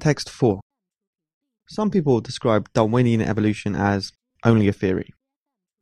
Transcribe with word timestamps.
Text 0.00 0.28
4. 0.28 0.60
Some 1.68 1.90
people 1.90 2.20
describe 2.20 2.68
Darwinian 2.74 3.22
evolution 3.22 3.76
as 3.76 4.12
only 4.44 4.66
a 4.66 4.72
theory. 4.72 5.14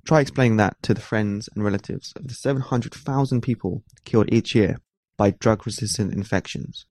Try 0.06 0.20
explaining 0.20 0.58
that 0.58 0.76
to 0.82 0.92
the 0.92 1.00
friends 1.00 1.48
and 1.54 1.64
relatives 1.64 2.12
of 2.16 2.28
the 2.28 2.34
700,000 2.34 3.40
people 3.40 3.82
killed 4.04 4.32
each 4.32 4.54
year 4.54 4.80
by 5.16 5.30
drug 5.30 5.64
resistant 5.64 6.12
infections. 6.12 6.84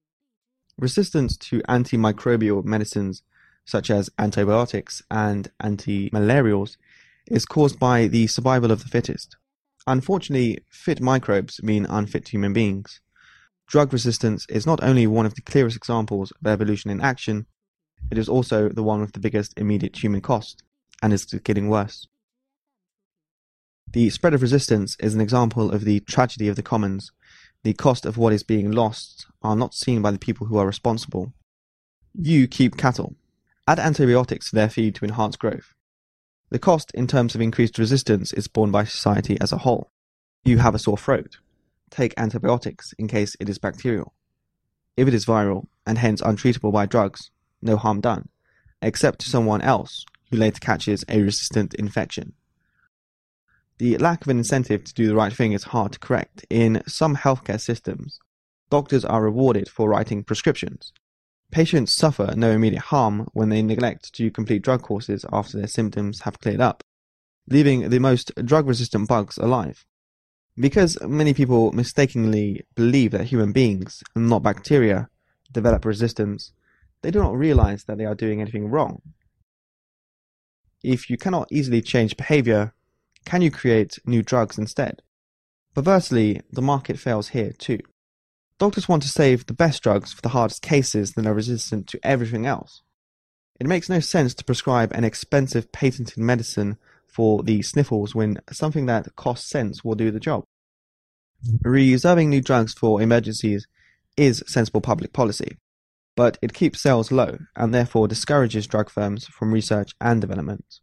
Resistance 0.78 1.38
to 1.38 1.62
antimicrobial 1.70 2.66
medicines 2.66 3.22
such 3.66 3.92
as 3.92 4.10
antibiotics 4.18 5.04
and 5.12 5.52
antimalarials 5.62 6.78
is 7.28 7.46
caused 7.46 7.78
by 7.78 8.08
the 8.08 8.26
survival 8.28 8.72
of 8.72 8.82
the 8.84 8.90
fittest. 8.90 9.38
Unfortunately, 9.86 10.60
fit 10.70 11.00
microbes 11.00 11.62
mean 11.62 11.86
unfit 11.86 12.30
human 12.30 12.52
beings. 12.52 13.00
Drug 13.72 13.94
resistance 13.94 14.46
is 14.50 14.68
not 14.68 14.84
only 14.84 15.08
one 15.08 15.26
of 15.26 15.36
the 15.36 15.42
clearest 15.42 15.78
examples 15.78 16.32
of 16.32 16.46
evolution 16.46 16.92
in 16.92 17.00
action, 17.00 17.46
it 18.12 18.18
is 18.18 18.28
also 18.28 18.68
the 18.68 18.84
one 18.84 19.00
with 19.00 19.14
the 19.14 19.20
biggest 19.22 19.58
immediate 19.58 20.04
human 20.04 20.20
cost, 20.20 20.62
and 21.02 21.14
is 21.14 21.24
getting 21.24 21.70
worse. 21.70 22.06
The 23.94 24.10
spread 24.10 24.34
of 24.34 24.42
resistance 24.42 24.98
is 25.00 25.16
an 25.16 25.22
example 25.22 25.72
of 25.72 25.86
the 25.86 26.02
tragedy 26.02 26.50
of 26.50 26.58
the 26.58 26.62
commons. 26.62 27.14
The 27.64 27.72
cost 27.72 28.06
of 28.06 28.18
what 28.18 28.34
is 28.34 28.44
being 28.44 28.74
lost 28.74 29.28
are 29.42 29.56
not 29.56 29.74
seen 29.74 30.02
by 30.02 30.12
the 30.12 30.20
people 30.20 30.48
who 30.48 30.58
are 30.58 30.68
responsible. 30.68 31.32
You 32.14 32.50
keep 32.50 32.76
cattle. 32.76 33.16
Add 33.70 33.80
antibiotics 33.80 34.50
to 34.50 34.56
their 34.58 34.70
feed 34.70 34.96
to 34.96 35.06
enhance 35.06 35.38
growth. 35.38 35.76
The 36.50 36.60
cost 36.60 36.92
in 36.94 37.08
terms 37.08 37.36
of 37.36 37.40
increased 37.40 37.78
resistance 37.78 38.34
is 38.34 38.50
borne 38.50 38.72
by 38.72 38.84
society 38.84 39.40
as 39.40 39.54
a 39.54 39.60
whole. 39.60 39.94
You 40.44 40.58
have 40.58 40.76
a 40.76 40.80
sore 40.80 40.98
throat 40.98 41.38
take 41.92 42.14
antibiotics 42.18 42.94
in 42.98 43.08
case 43.08 43.36
it 43.40 43.50
is 43.50 43.60
bacterial. 43.60 44.14
If 44.98 45.08
it 45.08 45.14
is 45.14 45.26
viral 45.26 45.68
and 45.86 45.98
hence 45.98 46.22
untreatable 46.22 46.74
by 46.74 46.86
drugs, 46.86 47.30
no 47.62 47.78
harm 47.78 48.02
done, 48.02 48.30
except 48.82 49.20
to 49.20 49.30
someone 49.30 49.62
else 49.62 50.06
who 50.30 50.38
later 50.38 50.60
catches 50.60 51.06
a 51.08 51.22
resistant 51.22 51.74
infection. 51.76 52.34
The 53.78 53.98
lack 53.98 54.22
of 54.22 54.28
an 54.30 54.38
incentive 54.38 54.84
to 54.84 54.94
do 54.94 55.08
the 55.08 55.16
right 55.16 55.34
thing 55.34 55.54
is 55.54 55.66
hard 55.66 55.94
to 55.94 56.00
correct. 56.00 56.46
In 56.50 56.84
some 56.88 57.16
healthcare 57.16 57.60
systems, 57.60 58.20
doctors 58.70 59.04
are 59.04 59.24
rewarded 59.24 59.68
for 59.70 59.90
writing 59.90 60.24
prescriptions. 60.24 60.94
Patients 61.52 61.92
suffer 61.92 62.34
no 62.36 62.52
immediate 62.52 62.84
harm 62.84 63.28
when 63.34 63.50
they 63.50 63.62
neglect 63.62 64.14
to 64.14 64.32
complete 64.32 64.62
drug 64.62 64.82
courses 64.84 65.26
after 65.34 65.58
their 65.58 65.68
symptoms 65.68 66.22
have 66.22 66.40
cleared 66.40 66.62
up, 66.62 66.84
leaving 67.50 67.90
the 67.90 68.00
most 68.00 68.32
drug 68.46 68.68
resistant 68.68 69.10
bugs 69.10 69.38
alive. 69.38 69.86
Because 70.58 70.98
many 71.02 71.34
people 71.34 71.72
mistakenly 71.72 72.64
believe 72.76 73.12
that 73.12 73.26
human 73.26 73.52
beings, 73.52 74.04
not 74.16 74.44
bacteria, 74.44 75.10
develop 75.52 75.86
resistance, 75.86 76.52
they 77.02 77.12
do 77.12 77.20
not 77.20 77.36
realize 77.36 77.86
that 77.86 77.98
they 77.98 78.06
are 78.06 78.16
doing 78.16 78.42
anything 78.42 78.68
wrong. 78.68 79.02
If 80.84 81.10
you 81.10 81.18
cannot 81.18 81.48
easily 81.52 81.82
change 81.82 82.18
behavior, 82.18 82.74
can 83.26 83.42
you 83.42 83.52
create 83.52 84.00
new 84.06 84.24
drugs 84.24 84.58
instead? 84.58 85.02
Perversely, 85.74 86.42
the 86.52 86.62
market 86.62 87.00
fails 87.00 87.30
here 87.30 87.54
too. 87.54 87.80
Doctors 88.58 88.90
want 88.90 89.04
to 89.04 89.10
save 89.10 89.46
the 89.46 89.54
best 89.54 89.82
drugs 89.82 90.12
for 90.12 90.22
the 90.22 90.30
hardest 90.30 90.62
cases 90.62 91.14
that 91.14 91.26
are 91.26 91.34
resistant 91.34 91.88
to 91.88 92.00
everything 92.04 92.46
else. 92.46 92.82
It 93.60 93.68
makes 93.68 93.90
no 93.90 94.00
sense 94.00 94.34
to 94.36 94.44
prescribe 94.44 94.92
an 94.92 95.04
expensive 95.04 95.72
patented 95.72 96.18
medicine 96.18 96.78
for 97.12 97.44
the 97.44 97.62
sniffles 97.62 98.16
when 98.16 98.40
something 98.52 98.86
that 98.88 99.16
costs 99.16 99.50
cents 99.50 99.84
will 99.84 99.96
do 99.96 100.12
the 100.12 100.20
job. 100.20 100.46
Reserving 101.64 102.30
new 102.30 102.42
drugs 102.42 102.74
for 102.74 103.02
emergencies 103.02 103.68
is 104.16 104.44
sensible 104.48 104.82
public 104.82 105.12
policy, 105.12 105.58
but 106.16 106.38
it 106.42 106.54
keeps 106.54 106.82
sales 106.82 107.12
low 107.12 107.38
and 107.56 107.74
therefore 107.74 108.08
discourages 108.08 108.68
drug 108.68 108.90
firms 108.90 109.26
from 109.28 109.54
research 109.54 109.92
and 110.00 110.22
development. 110.22 110.80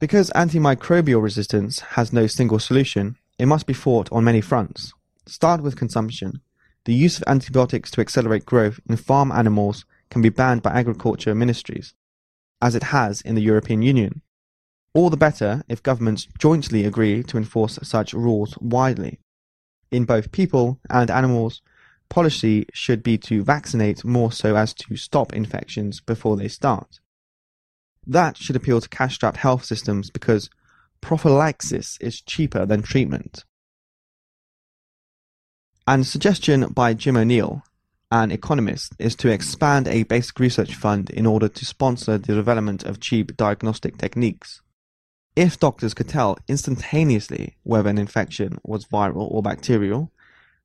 Because 0.00 0.30
antimicrobial 0.30 1.22
resistance 1.22 1.80
has 1.80 2.12
no 2.12 2.26
single 2.26 2.58
solution, 2.58 3.16
it 3.38 3.46
must 3.46 3.66
be 3.66 3.72
fought 3.72 4.10
on 4.12 4.24
many 4.24 4.40
fronts. 4.40 4.92
Start 5.26 5.62
with 5.62 5.76
consumption. 5.76 6.40
The 6.84 6.94
use 6.94 7.18
of 7.18 7.24
antibiotics 7.26 7.90
to 7.92 8.00
accelerate 8.00 8.44
growth 8.44 8.78
in 8.88 8.96
farm 8.96 9.32
animals 9.32 9.84
can 10.10 10.22
be 10.22 10.28
banned 10.28 10.62
by 10.62 10.70
agriculture 10.72 11.34
ministries, 11.34 11.94
as 12.62 12.74
it 12.74 12.84
has 12.84 13.20
in 13.22 13.34
the 13.34 13.42
European 13.42 13.82
Union. 13.82 14.22
All 14.96 15.10
the 15.10 15.16
better 15.18 15.62
if 15.68 15.82
governments 15.82 16.26
jointly 16.38 16.86
agree 16.86 17.22
to 17.24 17.36
enforce 17.36 17.78
such 17.82 18.14
rules 18.14 18.56
widely. 18.62 19.20
In 19.90 20.06
both 20.06 20.32
people 20.32 20.80
and 20.88 21.10
animals, 21.10 21.60
policy 22.08 22.64
should 22.72 23.02
be 23.02 23.18
to 23.18 23.44
vaccinate 23.44 24.06
more 24.06 24.32
so 24.32 24.56
as 24.56 24.72
to 24.72 24.96
stop 24.96 25.34
infections 25.34 26.00
before 26.00 26.38
they 26.38 26.48
start. 26.48 26.98
That 28.06 28.38
should 28.38 28.56
appeal 28.56 28.80
to 28.80 28.88
cash 28.88 29.16
strapped 29.16 29.36
health 29.36 29.66
systems 29.66 30.08
because 30.08 30.48
prophylaxis 31.02 31.98
is 32.00 32.22
cheaper 32.22 32.64
than 32.64 32.80
treatment. 32.80 33.44
And 35.86 36.06
suggestion 36.06 36.68
by 36.68 36.94
Jim 36.94 37.18
O'Neill, 37.18 37.62
an 38.10 38.30
economist, 38.30 38.94
is 38.98 39.14
to 39.16 39.28
expand 39.28 39.88
a 39.88 40.04
basic 40.04 40.40
research 40.40 40.74
fund 40.74 41.10
in 41.10 41.26
order 41.26 41.48
to 41.48 41.66
sponsor 41.66 42.16
the 42.16 42.34
development 42.34 42.82
of 42.84 42.98
cheap 42.98 43.36
diagnostic 43.36 43.98
techniques. 43.98 44.62
If 45.36 45.60
doctors 45.60 45.92
could 45.92 46.08
tell 46.08 46.38
instantaneously 46.48 47.58
whether 47.62 47.90
an 47.90 47.98
infection 47.98 48.58
was 48.64 48.86
viral 48.86 49.30
or 49.30 49.42
bacterial, 49.42 50.10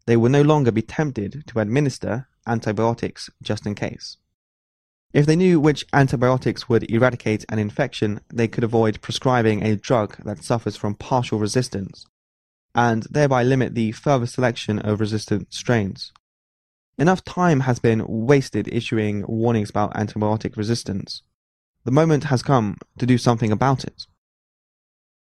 they 0.05 0.15
would 0.15 0.31
no 0.31 0.41
longer 0.41 0.71
be 0.71 0.81
tempted 0.81 1.43
to 1.47 1.59
administer 1.59 2.29
antibiotics 2.47 3.29
just 3.43 3.65
in 3.67 3.75
case. 3.75 4.15
If 5.11 5.25
they 5.25 5.35
knew 5.35 5.59
which 5.59 5.85
antibiotics 5.91 6.69
would 6.69 6.89
eradicate 6.89 7.43
an 7.49 7.59
infection, 7.59 8.21
they 8.33 8.47
could 8.47 8.63
avoid 8.63 9.01
prescribing 9.01 9.61
a 9.61 9.75
drug 9.75 10.15
that 10.23 10.41
suffers 10.41 10.77
from 10.77 10.95
partial 10.95 11.37
resistance, 11.37 12.05
and 12.73 13.03
thereby 13.11 13.43
limit 13.43 13.75
the 13.75 13.91
further 13.91 14.25
selection 14.25 14.79
of 14.79 15.01
resistant 15.01 15.53
strains. 15.53 16.13
Enough 16.97 17.25
time 17.25 17.61
has 17.61 17.79
been 17.79 18.05
wasted 18.07 18.69
issuing 18.71 19.25
warnings 19.27 19.69
about 19.69 19.93
antibiotic 19.95 20.55
resistance. 20.55 21.23
The 21.83 21.91
moment 21.91 22.25
has 22.25 22.41
come 22.41 22.77
to 22.99 23.05
do 23.05 23.17
something 23.17 23.51
about 23.51 23.83
it. 23.83 24.05